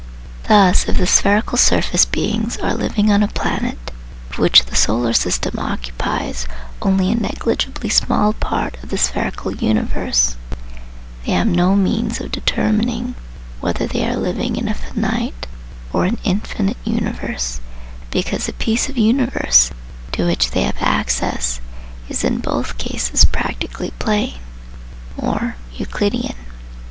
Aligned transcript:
Thus 0.47 0.87
if 0.89 0.97
the 0.97 1.05
spherical 1.05 1.59
surface 1.59 2.05
beings 2.05 2.57
are 2.57 2.73
living 2.73 3.11
on 3.11 3.21
a 3.21 3.27
planet 3.27 3.91
of 4.31 4.39
which 4.39 4.65
the 4.65 4.75
solar 4.75 5.13
system 5.13 5.59
occupies 5.59 6.47
only 6.81 7.11
a 7.11 7.15
negligibly 7.15 7.91
small 7.91 8.33
part 8.33 8.77
of 8.81 8.89
the 8.89 8.97
spherical 8.97 9.53
universe, 9.55 10.37
they 11.23 11.33
have 11.33 11.45
no 11.45 11.75
means 11.75 12.19
of 12.19 12.31
determining 12.31 13.13
whether 13.59 13.85
they 13.85 14.03
are 14.09 14.15
living 14.15 14.55
in 14.55 14.67
a 14.67 14.73
finite 14.73 15.45
or 15.93 16.05
in 16.07 16.15
an 16.15 16.19
infinite 16.23 16.77
universe, 16.83 17.59
because 18.09 18.47
the" 18.47 18.53
piece 18.53 18.89
of 18.89 18.97
universe" 18.97 19.69
to 20.13 20.25
which 20.25 20.49
they 20.49 20.63
have 20.63 20.81
access 20.81 21.61
is 22.09 22.23
in 22.23 22.39
both 22.39 22.79
cases 22.79 23.23
practically 23.23 23.91
plane, 23.99 24.39
or 25.15 25.57
Euclidean. 25.75 26.33